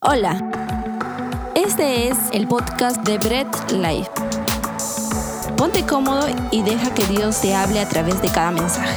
[0.00, 0.38] Hola,
[1.56, 4.08] este es el podcast de Bread Life.
[5.56, 8.96] Ponte cómodo y deja que Dios te hable a través de cada mensaje.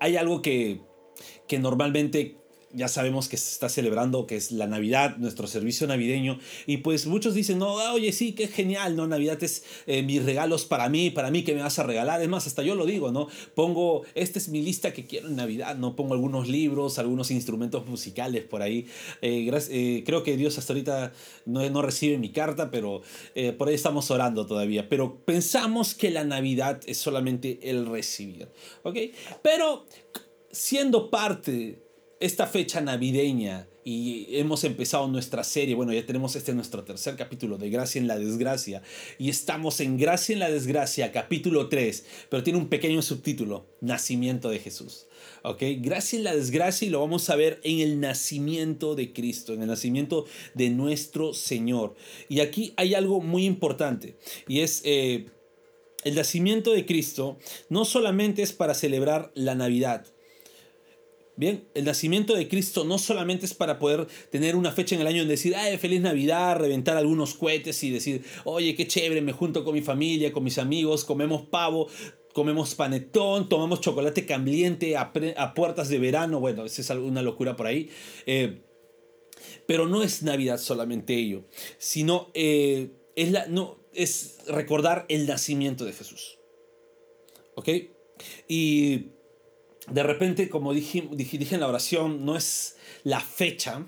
[0.00, 0.80] Hay algo que,
[1.46, 2.41] que normalmente
[2.74, 6.38] ya sabemos que se está celebrando, que es la Navidad, nuestro servicio navideño.
[6.66, 9.06] Y pues muchos dicen, no, ah, oye, sí, qué genial, ¿no?
[9.06, 12.22] Navidad es eh, mis regalos para mí, para mí que me vas a regalar.
[12.22, 13.28] Es más, hasta yo lo digo, ¿no?
[13.54, 15.96] Pongo, esta es mi lista que quiero en Navidad, ¿no?
[15.96, 18.86] Pongo algunos libros, algunos instrumentos musicales por ahí.
[19.20, 21.12] Eh, eh, creo que Dios hasta ahorita
[21.46, 23.02] no, no recibe mi carta, pero
[23.58, 24.88] por ahí estamos orando todavía.
[24.88, 28.48] Pero pensamos que la Navidad es solamente el recibir,
[28.82, 28.96] ¿ok?
[29.42, 29.86] Pero
[30.50, 31.81] siendo parte
[32.22, 37.58] esta fecha navideña y hemos empezado nuestra serie, bueno, ya tenemos este nuestro tercer capítulo
[37.58, 38.80] de Gracia en la Desgracia
[39.18, 44.50] y estamos en Gracia en la Desgracia, capítulo 3, pero tiene un pequeño subtítulo, Nacimiento
[44.50, 45.06] de Jesús.
[45.42, 45.62] ¿Ok?
[45.78, 49.62] Gracia en la Desgracia y lo vamos a ver en el nacimiento de Cristo, en
[49.62, 51.96] el nacimiento de nuestro Señor.
[52.28, 54.82] Y aquí hay algo muy importante y es...
[54.84, 55.26] Eh,
[56.04, 60.04] el nacimiento de Cristo no solamente es para celebrar la Navidad,
[61.34, 65.06] Bien, el nacimiento de Cristo no solamente es para poder tener una fecha en el
[65.06, 69.32] año en decir, ay, feliz Navidad, reventar algunos cohetes y decir, oye, qué chévere, me
[69.32, 71.88] junto con mi familia, con mis amigos, comemos pavo,
[72.34, 75.12] comemos panetón, tomamos chocolate caliente a,
[75.54, 77.88] puertas de verano, bueno, esa es una locura por ahí.
[78.26, 78.60] Eh,
[79.66, 81.44] pero no es Navidad solamente ello,
[81.78, 86.38] sino eh, es, la, no, es recordar el nacimiento de Jesús.
[87.54, 87.68] ¿Ok?
[88.48, 89.12] Y
[89.90, 93.86] de repente, como dije, en la oración, no es la fecha,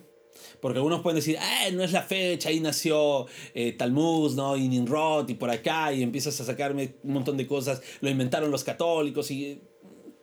[0.60, 4.56] porque algunos pueden decir, eh, no es la fecha, ahí nació eh, Talmud, ¿no?
[4.56, 8.50] Y Ninrod, y por acá, y empiezas a sacarme un montón de cosas, lo inventaron
[8.50, 9.60] los católicos, y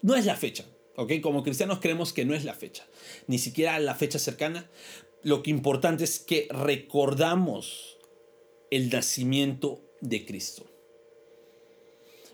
[0.01, 1.13] no es la fecha, ¿ok?
[1.21, 2.85] Como cristianos creemos que no es la fecha,
[3.27, 4.69] ni siquiera la fecha cercana.
[5.23, 7.99] Lo que importante es que recordamos
[8.71, 10.70] el nacimiento de Cristo.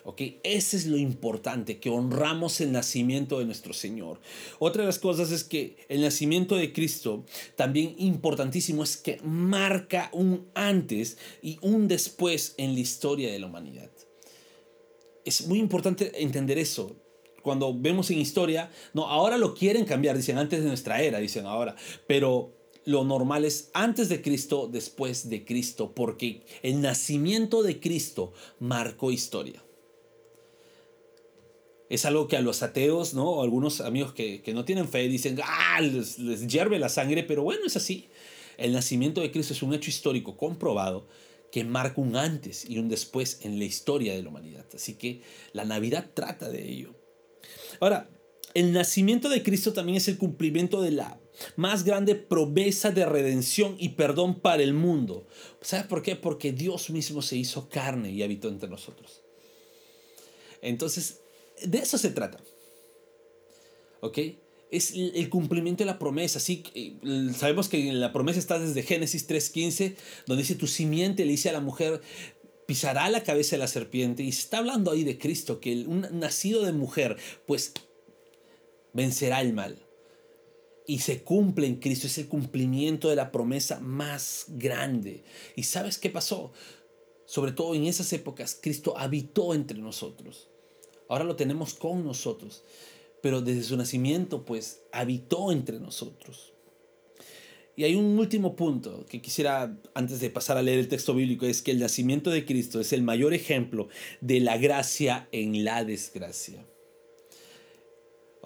[0.07, 0.21] ¿Ok?
[0.43, 4.21] Ese es lo importante, que honramos el nacimiento de nuestro Señor.
[4.57, 7.25] Otra de las cosas es que el nacimiento de Cristo,
[7.57, 13.47] también importantísimo, es que marca un antes y un después en la historia de la
[13.47, 13.91] humanidad.
[15.25, 16.95] Es muy importante entender eso
[17.41, 21.45] cuando vemos en historia, no, ahora lo quieren cambiar, dicen antes de nuestra era, dicen
[21.45, 21.75] ahora,
[22.07, 28.31] pero lo normal es antes de Cristo, después de Cristo, porque el nacimiento de Cristo
[28.59, 29.66] marcó historia
[31.89, 33.29] es algo que a los ateos, ¿no?
[33.29, 37.43] O algunos amigos que, no tienen fe dicen, ah, les, les hierve la sangre, pero
[37.43, 38.09] bueno, es así.
[38.57, 41.07] El nacimiento de Cristo es un hecho histórico comprobado
[41.51, 44.65] que marca un antes y un después en la historia de la humanidad.
[44.73, 45.21] Así que
[45.53, 46.95] la Navidad trata de ello.
[47.79, 48.09] Ahora,
[48.53, 51.19] el nacimiento de Cristo también es el cumplimiento de la
[51.55, 55.27] más grande promesa de redención y perdón para el mundo.
[55.61, 56.15] ¿Sabes por qué?
[56.15, 59.21] Porque Dios mismo se hizo carne y habitó entre nosotros.
[60.61, 61.21] Entonces,
[61.65, 62.39] de eso se trata.
[64.01, 64.19] ¿Ok?
[64.69, 66.39] Es el cumplimiento de la promesa.
[66.39, 66.63] Sí,
[67.35, 69.95] sabemos que la promesa está desde Génesis 3.15,
[70.25, 72.01] donde dice tu simiente le dice a la mujer,
[72.65, 74.23] pisará la cabeza de la serpiente.
[74.23, 77.73] Y está hablando ahí de Cristo, que un nacido de mujer, pues
[78.93, 79.79] vencerá el mal.
[80.85, 85.23] Y se cumple en Cristo, es el cumplimiento de la promesa más grande.
[85.55, 86.51] ¿Y sabes qué pasó?
[87.25, 90.49] Sobre todo en esas épocas, Cristo habitó entre nosotros.
[91.09, 92.63] Ahora lo tenemos con nosotros.
[93.21, 96.53] Pero desde su nacimiento, pues, habitó entre nosotros.
[97.75, 101.45] Y hay un último punto que quisiera, antes de pasar a leer el texto bíblico,
[101.45, 103.87] es que el nacimiento de Cristo es el mayor ejemplo
[104.19, 106.65] de la gracia en la desgracia.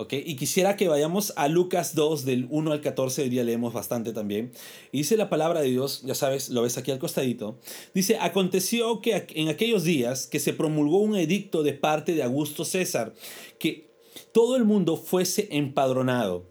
[0.10, 4.14] Y quisiera que vayamos a Lucas 2, del 1 al 14, hoy día leemos bastante
[4.14, 4.52] también.
[4.92, 7.60] Y dice la palabra de Dios, ya sabes, lo ves aquí al costadito.
[7.94, 12.66] Dice, aconteció que en aquellos días que se promulgó un edicto de parte de Augusto
[12.66, 13.14] César,
[13.60, 13.92] que
[14.32, 16.50] todo el mundo fuese empadronado.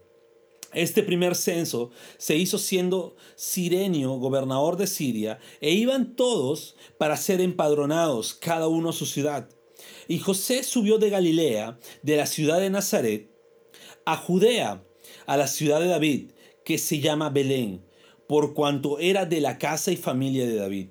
[0.72, 7.40] Este primer censo se hizo siendo Sirenio gobernador de Siria, e iban todos para ser
[7.40, 9.48] empadronados, cada uno a su ciudad.
[10.06, 13.29] Y José subió de Galilea, de la ciudad de Nazaret,
[14.04, 14.84] a Judea,
[15.26, 16.30] a la ciudad de David,
[16.64, 17.82] que se llama Belén,
[18.26, 20.88] por cuanto era de la casa y familia de David,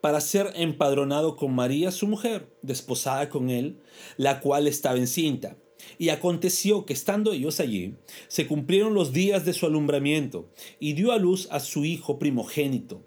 [0.00, 3.80] para ser empadronado con María su mujer, desposada con él,
[4.16, 5.56] la cual estaba encinta.
[5.98, 7.96] Y aconteció que estando ellos allí,
[8.28, 13.02] se cumplieron los días de su alumbramiento, y dio a luz a su hijo primogénito,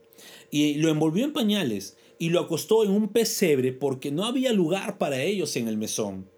[0.52, 4.98] y lo envolvió en pañales, y lo acostó en un pesebre, porque no había lugar
[4.98, 6.30] para ellos en el mesón.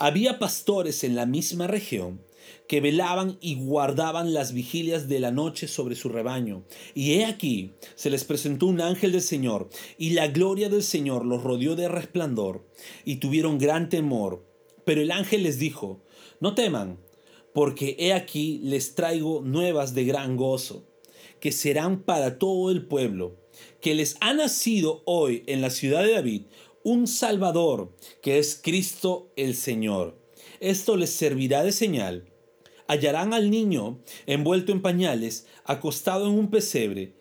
[0.00, 2.22] Había pastores en la misma región
[2.66, 6.64] que velaban y guardaban las vigilias de la noche sobre su rebaño.
[6.94, 9.68] Y he aquí, se les presentó un ángel del Señor,
[9.98, 12.66] y la gloria del Señor los rodeó de resplandor,
[13.04, 14.46] y tuvieron gran temor.
[14.86, 16.02] Pero el ángel les dijo,
[16.40, 16.98] no teman,
[17.52, 20.88] porque he aquí les traigo nuevas de gran gozo,
[21.40, 23.36] que serán para todo el pueblo,
[23.82, 26.42] que les ha nacido hoy en la ciudad de David
[26.82, 30.18] un Salvador, que es Cristo el Señor.
[30.60, 32.26] Esto les servirá de señal.
[32.86, 37.14] Hallarán al niño envuelto en pañales, acostado en un pesebre,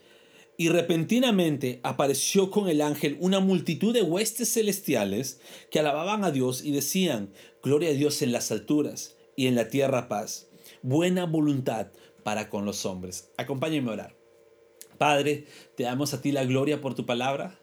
[0.58, 5.40] y repentinamente apareció con el ángel una multitud de huestes celestiales
[5.72, 7.32] que alababan a Dios y decían,
[7.64, 10.50] Gloria a Dios en las alturas y en la tierra paz,
[10.82, 11.92] buena voluntad
[12.24, 13.32] para con los hombres.
[13.38, 14.18] Acompáñenme a orar.
[14.98, 15.46] Padre,
[15.76, 17.58] te damos a ti la gloria por tu palabra.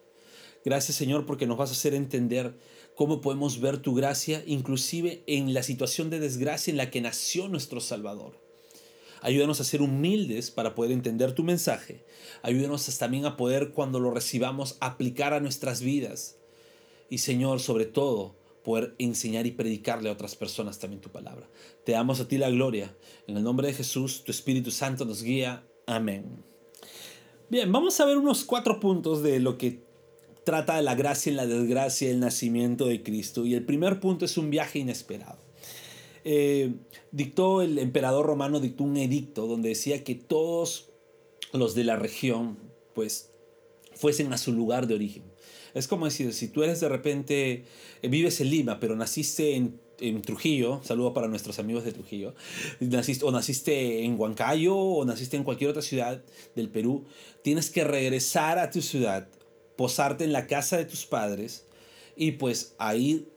[0.67, 2.59] Gracias Señor porque nos vas a hacer entender
[2.97, 7.47] cómo podemos ver tu gracia inclusive en la situación de desgracia en la que nació
[7.47, 8.43] nuestro Salvador.
[9.21, 12.05] Ayúdanos a ser humildes para poder entender tu mensaje.
[12.43, 16.37] Ayúdanos también a poder cuando lo recibamos aplicar a nuestras vidas.
[17.11, 18.35] Y Señor, sobre todo,
[18.65, 21.49] poder enseñar y predicarle a otras personas también tu palabra.
[21.85, 22.93] Te damos a ti la gloria.
[23.29, 25.65] En el nombre de Jesús, tu Espíritu Santo nos guía.
[25.87, 26.43] Amén.
[27.49, 29.86] Bien, vamos a ver unos cuatro puntos de lo que
[30.47, 33.45] trata de la gracia en la desgracia, el nacimiento de Cristo.
[33.45, 35.41] Y el primer punto es un viaje inesperado.
[36.23, 36.73] Eh,
[37.11, 40.91] dictó el emperador romano, dictó un edicto donde decía que todos
[41.53, 42.59] los de la región,
[42.95, 43.33] pues,
[43.97, 45.25] fuesen a su lugar de origen.
[45.75, 47.65] Es como decir, si tú eres de repente,
[48.03, 52.37] eh, vives en Lima, pero naciste en, en Trujillo, saludo para nuestros amigos de Trujillo,
[52.79, 56.23] naciste, o naciste en Huancayo o naciste en cualquier otra ciudad
[56.55, 57.05] del Perú,
[57.43, 59.29] tienes que regresar a tu ciudad
[59.77, 61.67] posarte en la casa de tus padres
[62.17, 63.29] y pues ahí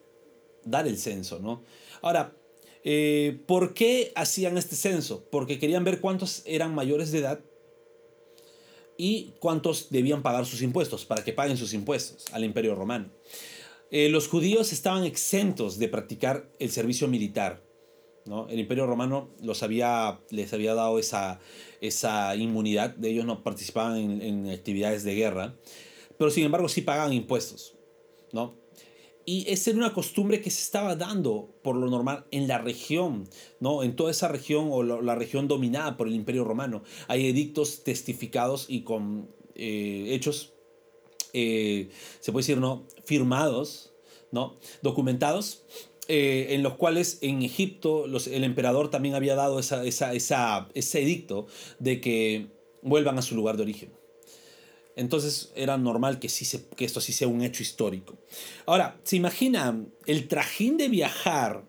[0.63, 1.63] dar el censo, ¿no?
[2.01, 2.35] Ahora,
[2.83, 5.27] eh, ¿por qué hacían este censo?
[5.29, 7.41] Porque querían ver cuántos eran mayores de edad
[8.97, 13.09] y cuántos debían pagar sus impuestos, para que paguen sus impuestos al imperio romano.
[13.91, 17.63] Eh, los judíos estaban exentos de practicar el servicio militar.
[18.25, 18.47] ¿no?
[18.49, 21.39] El imperio romano los había, les había dado esa,
[21.81, 25.55] esa inmunidad, de ellos no participaban en, en actividades de guerra
[26.19, 27.75] pero sin embargo sí pagaban impuestos,
[28.33, 28.59] ¿no?
[29.25, 33.29] Y esa era una costumbre que se estaba dando por lo normal en la región,
[33.61, 33.83] ¿no?
[33.83, 36.83] En toda esa región o la, región dominada por el Imperio Romano.
[37.07, 40.53] Hay edictos testificados y con eh, hechos,
[41.31, 41.89] eh,
[42.19, 42.85] se puede decir, ¿no?
[43.05, 43.93] Firmados,
[44.31, 44.57] ¿no?
[44.81, 45.63] Documentados,
[46.09, 51.47] eh, en los cuales en Egipto el emperador también había dado esa, esa, ese edicto
[51.77, 52.47] de que
[52.81, 53.98] vuelvan a su lugar de origen.
[54.99, 58.17] Entonces era normal que, sí se, que esto sí sea un hecho histórico.
[58.65, 61.63] Ahora, ¿se imagina el trajín de viajar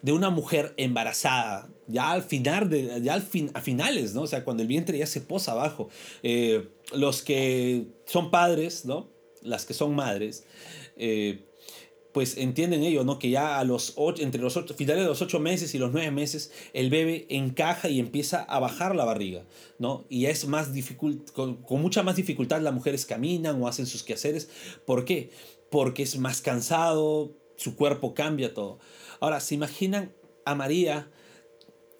[0.00, 4.22] de una mujer embarazada, ya al final, de, ya al fin, a finales, ¿no?
[4.22, 5.90] O sea, cuando el vientre ya se posa abajo.
[6.22, 9.10] Eh, los que son padres, ¿no?
[9.42, 10.44] Las que son madres,
[10.96, 11.47] eh,
[12.12, 13.18] pues entienden ellos, ¿no?
[13.18, 15.92] Que ya a los ocho, entre los ocho, finales de los ocho meses y los
[15.92, 19.44] nueve meses, el bebé encaja y empieza a bajar la barriga,
[19.78, 20.04] ¿no?
[20.08, 24.48] Y es más difícil, con, mucha más dificultad las mujeres caminan o hacen sus quehaceres.
[24.86, 25.30] ¿Por qué?
[25.70, 28.78] Porque es más cansado, su cuerpo cambia todo.
[29.20, 30.14] Ahora, ¿se imaginan
[30.46, 31.10] a María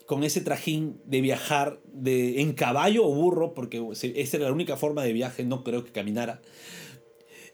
[0.06, 3.52] con ese trajín de viajar de, en caballo o burro?
[3.52, 6.40] Porque esa era la única forma de viaje, no creo que caminara.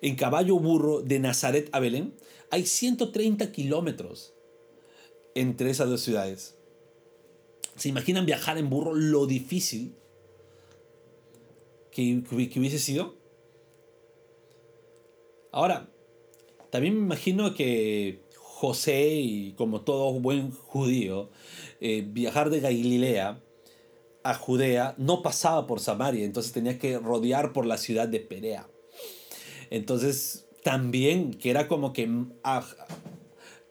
[0.02, 2.14] En caballo o burro de Nazaret a Belén
[2.54, 4.32] hay 130 kilómetros
[5.34, 6.56] entre esas dos ciudades.
[7.74, 9.96] ¿Se imaginan viajar en burro lo difícil
[11.90, 13.16] que, hubiese sido?
[15.50, 15.90] Ahora,
[16.70, 21.30] también me imagino que José, como todo buen judío,
[21.80, 23.42] eh, viajar de Galilea
[24.22, 28.68] a Judea no pasaba por Samaria, entonces tenía que rodear por la ciudad de Perea.
[29.70, 32.32] Entonces también que era como que mm,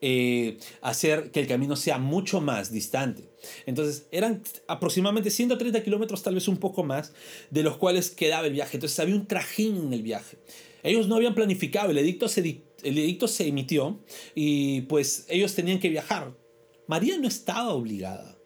[0.00, 3.28] eh, hacer que el camino sea mucho más distante.
[3.66, 7.12] Entonces eran aproximadamente 130 kilómetros, tal vez un poco más,
[7.50, 8.76] de los cuales quedaba el viaje.
[8.76, 10.38] Entonces había un trajín en el viaje.
[10.84, 13.98] Ellos no habían planificado, el edicto se, el edicto se emitió
[14.34, 16.32] y pues ellos tenían que viajar.
[16.86, 18.38] María no estaba obligada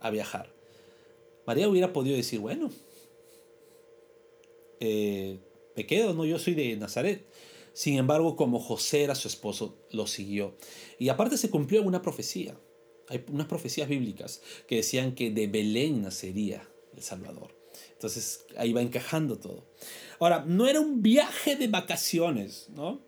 [0.00, 0.50] a viajar.
[1.46, 2.70] María hubiera podido decir, bueno,
[4.78, 5.38] eh,
[5.76, 7.26] me quedo, no, yo soy de Nazaret.
[7.72, 10.56] Sin embargo, como José era su esposo, lo siguió.
[10.98, 12.58] Y aparte se cumplió una profecía.
[13.08, 17.56] Hay unas profecías bíblicas que decían que de Belén nacería el Salvador.
[17.92, 19.66] Entonces ahí va encajando todo.
[20.18, 23.00] Ahora, no era un viaje de vacaciones, ¿no?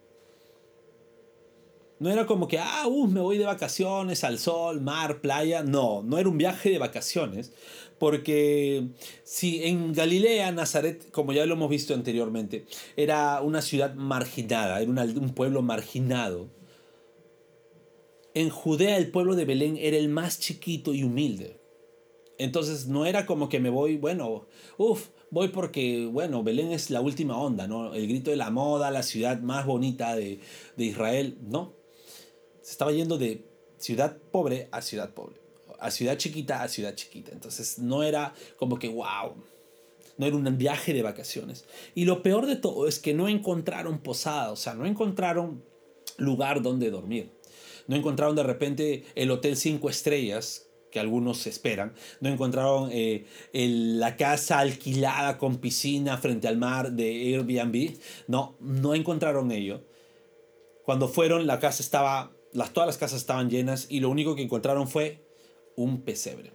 [1.99, 5.63] No era como que, ah, uh, me voy de vacaciones al sol, mar, playa.
[5.63, 7.53] No, no era un viaje de vacaciones.
[8.03, 8.89] Porque
[9.23, 12.67] si en Galilea, Nazaret, como ya lo hemos visto anteriormente,
[12.97, 16.49] era una ciudad marginada, era un pueblo marginado.
[18.35, 21.61] En Judea el pueblo de Belén era el más chiquito y humilde.
[22.39, 27.01] Entonces no era como que me voy, bueno, uff, voy porque, bueno, Belén es la
[27.01, 27.95] última onda, ¿no?
[27.95, 30.41] El grito de la moda, la ciudad más bonita de,
[30.77, 31.39] de Israel.
[31.41, 31.75] No.
[32.63, 33.47] Se estaba yendo de
[33.79, 35.42] ciudad pobre a ciudad pobre.
[35.83, 37.33] A ciudad chiquita a ciudad chiquita.
[37.33, 39.35] Entonces no era como que, wow.
[40.19, 41.65] No era un viaje de vacaciones.
[41.95, 45.65] Y lo peor de todo es que no encontraron posada, o sea, no encontraron
[46.19, 47.33] lugar donde dormir.
[47.87, 51.95] No encontraron de repente el hotel cinco estrellas que algunos esperan.
[52.21, 57.97] No encontraron eh, la casa alquilada con piscina frente al mar de Airbnb.
[58.29, 59.83] No, no encontraron ello.
[60.85, 64.43] Cuando fueron, la casa estaba, las, todas las casas estaban llenas y lo único que
[64.43, 65.25] encontraron fue
[65.77, 66.53] un pesebre.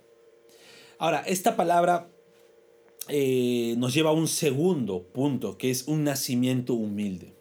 [0.99, 2.11] Ahora, esta palabra
[3.09, 7.35] eh, nos lleva a un segundo punto, que es un nacimiento humilde.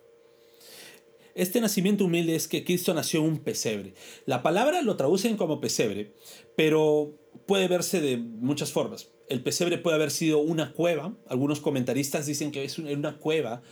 [1.34, 3.94] Este nacimiento humilde es que Cristo nació en un pesebre.
[4.24, 6.14] La palabra lo traducen como pesebre,
[6.56, 9.10] pero puede verse de muchas formas.
[9.28, 11.14] El pesebre puede haber sido una cueva.
[11.28, 13.62] Algunos comentaristas dicen que es una cueva,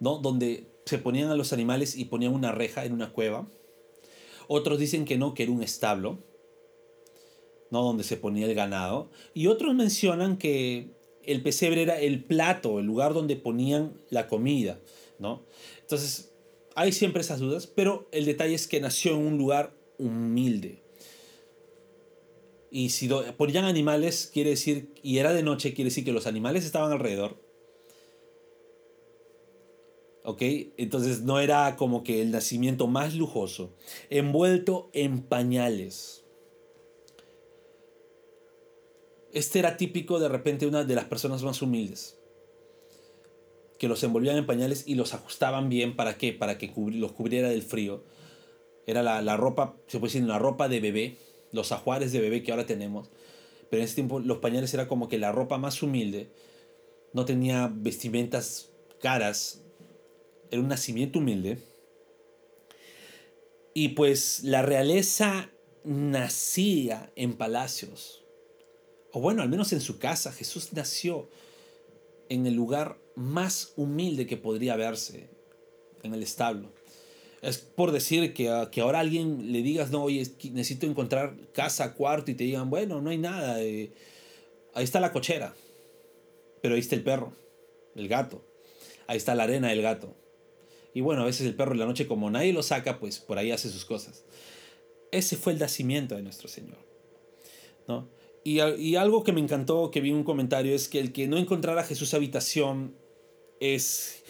[0.00, 0.18] ¿no?
[0.18, 3.48] Donde se ponían a los animales y ponían una reja en una cueva.
[4.48, 6.24] Otros dicen que no, que era un establo,
[7.72, 7.82] ¿no?
[7.82, 9.10] Donde se ponía el ganado.
[9.32, 10.90] Y otros mencionan que
[11.24, 14.78] el pesebre era el plato, el lugar donde ponían la comida,
[15.18, 15.42] ¿no?
[15.80, 16.34] Entonces,
[16.76, 20.82] hay siempre esas dudas, pero el detalle es que nació en un lugar humilde.
[22.70, 26.66] Y si ponían animales, quiere decir, y era de noche, quiere decir que los animales
[26.66, 27.40] estaban alrededor.
[30.24, 30.42] ¿Ok?
[30.76, 33.74] Entonces no era como que el nacimiento más lujoso,
[34.10, 36.21] envuelto en pañales.
[39.32, 42.18] Este era típico de repente una de las personas más humildes
[43.82, 45.96] que los envolvían en pañales y los ajustaban bien.
[45.96, 46.32] ¿Para qué?
[46.32, 48.04] Para que los cubriera del frío.
[48.86, 51.16] Era la, ropa, se puede decir, una ropa de bebé,
[51.50, 53.10] los ajuares de bebé que ahora tenemos.
[53.70, 56.30] Pero en ese tiempo los pañales era como que la ropa más humilde.
[57.12, 58.70] No tenía vestimentas
[59.00, 59.64] caras.
[60.52, 61.58] Era un nacimiento humilde.
[63.74, 65.50] Y pues la realeza
[65.82, 68.21] nacía en palacios.
[69.12, 70.32] O bueno, al menos en su casa.
[70.32, 71.28] Jesús nació
[72.28, 75.28] en el lugar más humilde que podría verse
[76.02, 76.72] en el establo.
[77.42, 82.30] Es por decir que, que ahora alguien le digas, no, oye, necesito encontrar casa, cuarto,
[82.30, 83.92] y te digan, bueno, no hay nada, eh,
[84.74, 85.54] ahí está la cochera,
[86.62, 87.36] pero ahí está el perro,
[87.96, 88.44] el gato,
[89.08, 90.14] ahí está la arena del gato.
[90.94, 93.38] Y bueno, a veces el perro en la noche, como nadie lo saca, pues por
[93.38, 94.24] ahí hace sus cosas.
[95.10, 96.78] Ese fue el nacimiento de nuestro Señor.
[97.88, 98.08] ¿no?
[98.44, 101.38] Y, y, algo que me encantó, que vi un comentario, es que el que no
[101.38, 102.96] encontrara a Jesús habitación
[103.60, 104.24] es,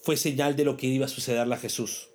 [0.00, 2.08] fue señal de lo que iba a sucederle a Jesús,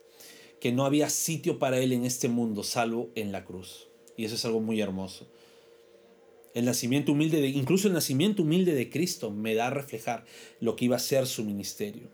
[0.60, 3.90] que no había sitio para él en este mundo salvo en la cruz.
[4.18, 5.28] Y eso es algo muy hermoso.
[6.56, 10.26] El nacimiento humilde, de, incluso el nacimiento humilde de Cristo me da a reflejar
[10.60, 12.10] lo que iba a ser su ministerio.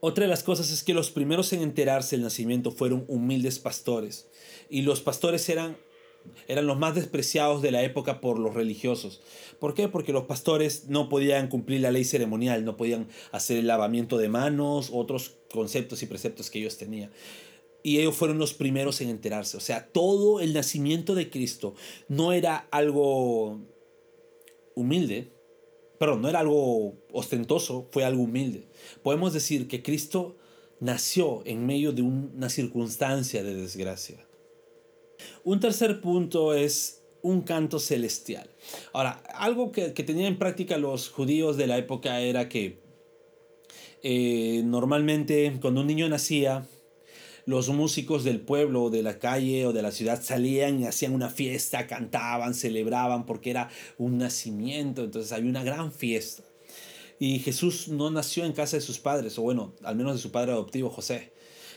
[0.00, 4.28] Otra de las cosas es que los primeros en enterarse del nacimiento fueron humildes pastores.
[4.70, 5.76] Y los pastores eran
[6.46, 9.20] eran los más despreciados de la época por los religiosos.
[9.58, 9.88] ¿Por qué?
[9.88, 14.28] Porque los pastores no podían cumplir la ley ceremonial, no podían hacer el lavamiento de
[14.28, 17.10] manos, otros conceptos y preceptos que ellos tenían.
[17.82, 19.56] Y ellos fueron los primeros en enterarse.
[19.56, 21.74] O sea, todo el nacimiento de Cristo
[22.08, 23.60] no era algo
[24.74, 25.32] humilde,
[25.98, 28.68] perdón, no era algo ostentoso, fue algo humilde.
[29.02, 30.36] Podemos decir que Cristo
[30.80, 34.27] nació en medio de una circunstancia de desgracia.
[35.48, 38.50] Un tercer punto es un canto celestial.
[38.92, 42.82] Ahora, algo que, tenían en práctica los judíos de la época era que
[44.02, 46.66] eh, normalmente cuando un niño nacía,
[47.46, 51.30] los músicos del pueblo, de la calle o de la ciudad salían y hacían una
[51.30, 56.42] fiesta, cantaban, celebraban porque era un nacimiento, entonces había una gran fiesta.
[57.18, 60.30] Y Jesús no nació en casa de sus padres, o bueno, al menos de su
[60.30, 61.32] padre adoptivo José.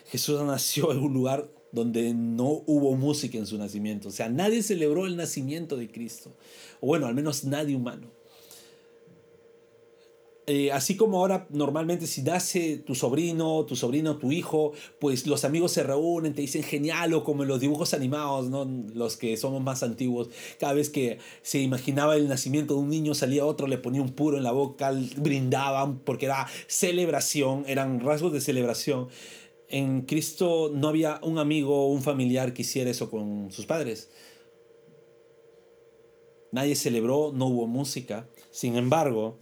[0.10, 4.10] Jesús nació en un lugar donde no hubo música en su nacimiento.
[4.10, 6.36] O sea, nadie celebró el nacimiento de Cristo.
[6.80, 8.08] O bueno, al menos nadie humano.
[10.48, 15.46] Eh, así como ahora normalmente si nace tu sobrino, tu sobrino, tu hijo, pues los
[15.46, 18.66] amigos se reúnen, te dicen genial o como en los dibujos animados, ¿no?
[18.94, 23.14] los que somos más antiguos, cada vez que se imaginaba el nacimiento de un niño
[23.14, 28.34] salía otro, le ponía un puro en la boca, brindaban porque era celebración, eran rasgos
[28.34, 29.10] de celebración.
[29.72, 34.10] En Cristo no había un amigo o un familiar que hiciera eso con sus padres.
[36.52, 38.28] Nadie celebró, no hubo música.
[38.52, 39.40] Sin embargo,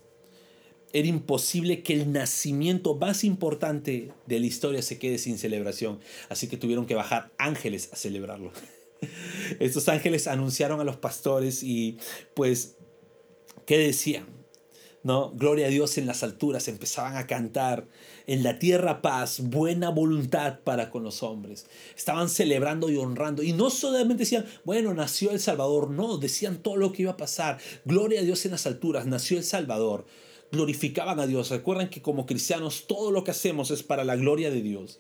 [0.94, 6.00] era imposible que el nacimiento más importante de la historia se quede sin celebración.
[6.30, 8.52] Así que tuvieron que bajar ángeles a celebrarlo.
[9.60, 11.98] Estos ángeles anunciaron a los pastores y
[12.36, 12.78] pues,
[13.66, 14.39] ¿qué decían?
[15.02, 15.32] ¿No?
[15.32, 17.88] Gloria a Dios en las alturas, empezaban a cantar.
[18.28, 21.68] En la tierra paz, buena voluntad para con los hombres.
[21.96, 23.42] Estaban celebrando y honrando.
[23.42, 25.90] Y no solamente decían, bueno, nació el Salvador.
[25.90, 27.60] No, decían todo lo que iba a pasar.
[27.86, 30.06] Gloria a Dios en las alturas, nació el Salvador
[30.52, 31.50] glorificaban a Dios.
[31.50, 35.00] Recuerden que como cristianos todo lo que hacemos es para la gloria de Dios.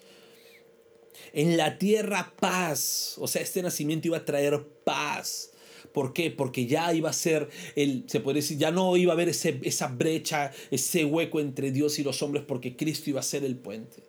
[1.33, 5.51] En la tierra paz, o sea, este nacimiento iba a traer paz.
[5.93, 6.31] ¿Por qué?
[6.31, 9.59] Porque ya iba a ser, el, se puede decir, ya no iba a haber ese,
[9.63, 13.55] esa brecha, ese hueco entre Dios y los hombres, porque Cristo iba a ser el
[13.55, 14.03] puente.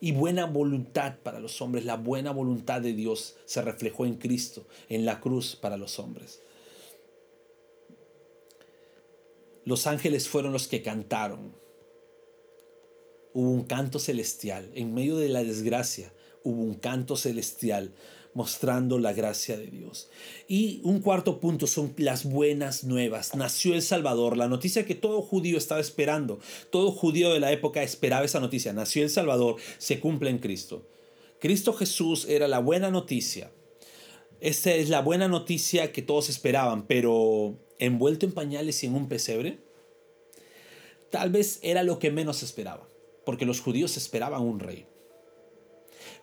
[0.00, 4.66] Y buena voluntad para los hombres, la buena voluntad de Dios se reflejó en Cristo,
[4.88, 6.40] en la cruz para los hombres.
[9.64, 11.54] los ángeles fueron los que cantaron.
[13.32, 14.70] Hubo un canto celestial.
[14.74, 16.12] En medio de la desgracia
[16.42, 17.92] hubo un canto celestial
[18.34, 20.10] mostrando la gracia de Dios.
[20.48, 23.34] Y un cuarto punto son las buenas nuevas.
[23.34, 26.40] Nació el Salvador, la noticia que todo judío estaba esperando.
[26.70, 28.72] Todo judío de la época esperaba esa noticia.
[28.72, 30.86] Nació el Salvador, se cumple en Cristo.
[31.40, 33.50] Cristo Jesús era la buena noticia.
[34.40, 39.08] Esta es la buena noticia que todos esperaban, pero envuelto en pañales y en un
[39.08, 39.58] pesebre,
[41.10, 42.88] tal vez era lo que menos esperaba,
[43.24, 44.86] porque los judíos esperaban un rey.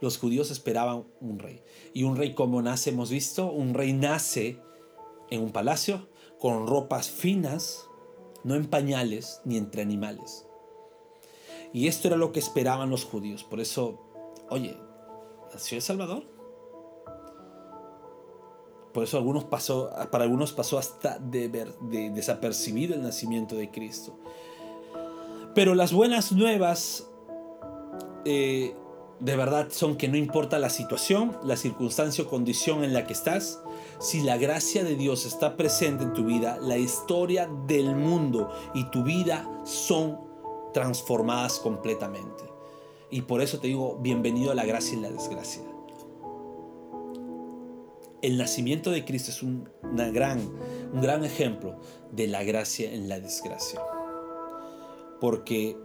[0.01, 1.62] Los judíos esperaban un rey.
[1.93, 4.60] Y un rey como nace, hemos visto, un rey nace
[5.29, 7.88] en un palacio con ropas finas,
[8.43, 10.48] no en pañales ni entre animales.
[11.72, 13.43] Y esto era lo que esperaban los judíos.
[13.43, 14.01] Por eso,
[14.50, 14.75] oye,
[15.53, 16.24] ¿nació el Salvador?
[18.92, 24.18] Por eso algunos pasó, para algunos pasó hasta de, de desapercibido el nacimiento de Cristo.
[25.53, 27.07] Pero las buenas nuevas
[28.25, 28.75] eh,
[29.22, 33.14] de verdad son que no importa la situación, la circunstancia o condición en la que
[33.14, 33.62] estás,
[34.00, 38.90] si la gracia de Dios está presente en tu vida, la historia del mundo y
[38.92, 40.20] tu vida son
[40.74, 42.44] transformadas completamente.
[43.10, 45.64] Y por eso te digo, bienvenido a la gracia y la desgracia
[48.22, 49.68] el nacimiento de Cristo es un,
[50.14, 50.40] gran,
[50.94, 51.79] un gran ejemplo
[52.12, 53.81] de la gracia en la desgracia.
[55.20, 55.77] Porque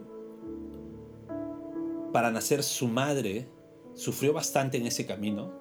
[2.11, 3.47] para nacer su madre
[3.93, 5.51] sufrió bastante en ese camino.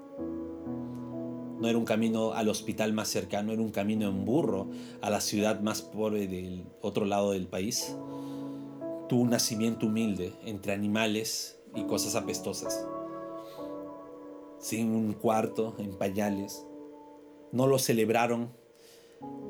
[1.58, 4.68] No era un camino al hospital más cercano, era un camino en burro
[5.00, 7.96] a la ciudad más pobre del otro lado del país.
[9.08, 12.86] Tuvo un nacimiento humilde entre animales y cosas apestosas
[14.66, 16.66] sin un cuarto, en pañales.
[17.52, 18.52] No lo celebraron,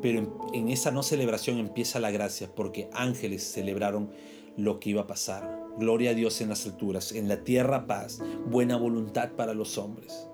[0.02, 4.10] pero en, esa no celebración empieza la gracia, porque ángeles celebraron
[4.58, 5.65] lo que iba a pasar.
[5.78, 10.26] Gloria a Dios en las alturas, en la tierra paz, buena voluntad para los hombres.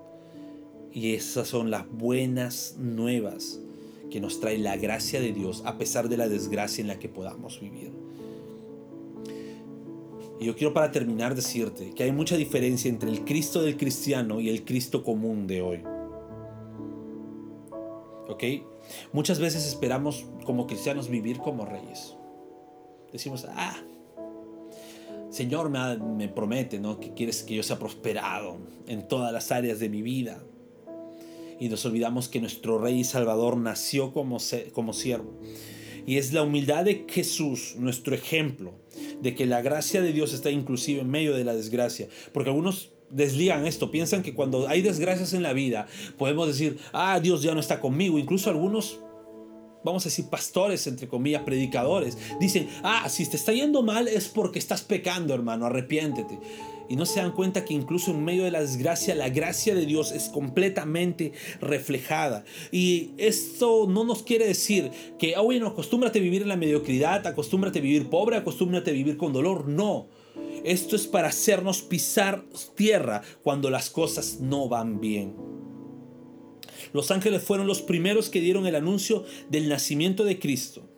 [0.91, 3.59] Y esas son las buenas nuevas
[4.09, 7.09] que nos trae la gracia de Dios a pesar de la desgracia en la que
[7.09, 7.91] podamos vivir.
[10.39, 14.39] Y yo quiero para terminar decirte que hay mucha diferencia entre el Cristo del cristiano
[14.39, 15.83] y el Cristo común de hoy.
[18.27, 18.43] ¿Ok?
[19.11, 22.15] Muchas veces esperamos como cristianos vivir como reyes.
[23.11, 23.77] Decimos, ah,
[25.33, 26.99] Señor me, me promete, ¿no?
[26.99, 30.43] Que quieres que yo sea prosperado en todas las áreas de mi vida.
[31.59, 34.37] Y nos olvidamos que nuestro Rey y Salvador nació como,
[34.73, 35.39] como siervo.
[36.05, 38.75] Y es la humildad de Jesús, nuestro ejemplo,
[39.23, 42.09] de que la gracia de Dios está inclusive en medio de la desgracia.
[42.31, 45.87] Porque algunos deslían esto, piensan que cuando hay desgracias en la vida,
[46.19, 48.19] podemos decir, ah, Dios ya no está conmigo.
[48.19, 48.99] Incluso algunos,
[49.83, 54.27] vamos a decir, pastores, entre comillas, predicadores, dicen, ah, si te está yendo mal es
[54.29, 56.39] porque estás pecando, hermano, arrepiéntete
[56.89, 59.85] y no se dan cuenta que incluso en medio de la desgracia, la gracia de
[59.85, 62.45] Dios es completamente reflejada.
[62.71, 67.25] Y esto no nos quiere decir que, ah, bueno, acostúmbrate a vivir en la mediocridad,
[67.25, 69.67] acostúmbrate a vivir pobre, acostúmbrate a vivir con dolor.
[69.67, 70.07] No.
[70.63, 72.43] Esto es para hacernos pisar
[72.75, 75.52] tierra cuando las cosas no van bien.
[76.93, 80.92] Los ángeles fueron los primeros que dieron el anuncio del nacimiento de Cristo.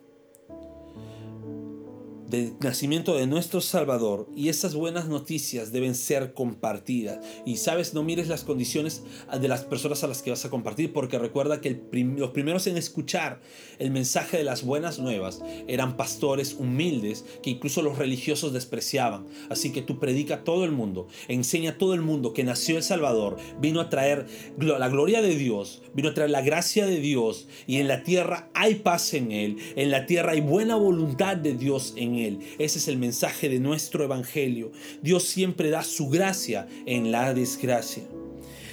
[2.28, 7.24] Del nacimiento de nuestro Salvador y esas buenas noticias deben ser compartidas.
[7.44, 9.02] Y sabes, no mires las condiciones
[9.40, 12.76] de las personas a las que vas a compartir porque recuerda que los primeros en
[12.76, 13.40] escuchar
[13.78, 19.26] el mensaje de las buenas nuevas eran pastores humildes que incluso los religiosos despreciaban.
[19.50, 22.76] Así que tú predica a todo el mundo, enseña a todo el mundo que nació
[22.76, 24.26] el Salvador, vino a traer
[24.58, 28.50] la gloria de Dios, vino a traer la gracia de Dios y en la tierra
[28.54, 32.38] hay paz en él, en la tierra hay buena voluntad de Dios él.
[32.58, 34.72] Ese es el mensaje de nuestro Evangelio.
[35.02, 38.02] Dios siempre da su gracia en la desgracia.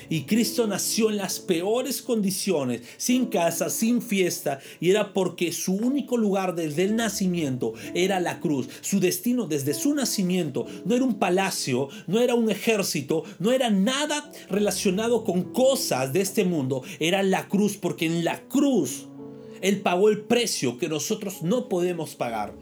[0.09, 5.73] Y Cristo nació en las peores condiciones, sin casa, sin fiesta, y era porque su
[5.73, 8.69] único lugar desde el nacimiento era la cruz.
[8.81, 13.69] Su destino desde su nacimiento no era un palacio, no era un ejército, no era
[13.69, 19.07] nada relacionado con cosas de este mundo, era la cruz, porque en la cruz
[19.61, 22.53] Él pagó el precio que nosotros no podemos pagar.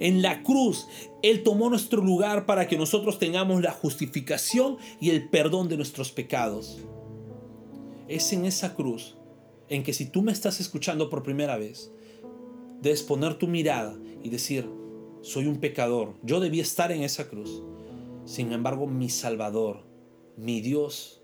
[0.00, 0.88] En la cruz,
[1.22, 6.10] Él tomó nuestro lugar para que nosotros tengamos la justificación y el perdón de nuestros
[6.10, 6.78] pecados.
[8.08, 9.16] Es en esa cruz
[9.68, 11.92] en que si tú me estás escuchando por primera vez,
[12.80, 14.68] debes poner tu mirada y decir,
[15.20, 17.62] soy un pecador, yo debía estar en esa cruz.
[18.24, 19.84] Sin embargo, mi Salvador,
[20.36, 21.20] mi Dios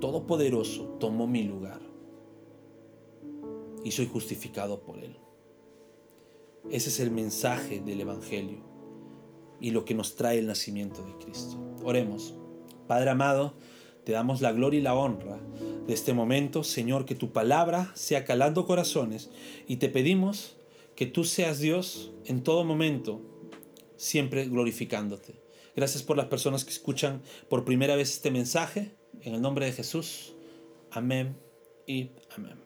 [0.00, 1.80] Todopoderoso, tomó mi lugar.
[3.82, 5.16] Y soy justificado por Él.
[6.70, 8.58] Ese es el mensaje del Evangelio
[9.60, 11.58] y lo que nos trae el nacimiento de Cristo.
[11.82, 12.34] Oremos.
[12.86, 13.54] Padre amado,
[14.04, 15.40] te damos la gloria y la honra
[15.86, 19.30] de este momento, Señor, que tu palabra sea calando corazones
[19.66, 20.56] y te pedimos
[20.94, 23.20] que tú seas Dios en todo momento,
[23.96, 25.40] siempre glorificándote.
[25.76, 28.96] Gracias por las personas que escuchan por primera vez este mensaje.
[29.20, 30.34] En el nombre de Jesús.
[30.90, 31.36] Amén
[31.86, 32.65] y amén.